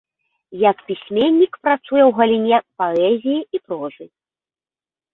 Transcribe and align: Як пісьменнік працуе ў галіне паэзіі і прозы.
Як 0.69 0.77
пісьменнік 0.87 1.53
працуе 1.67 2.01
ў 2.05 2.09
галіне 2.17 2.57
паэзіі 2.83 3.39
і 3.59 3.65
прозы. 3.69 4.05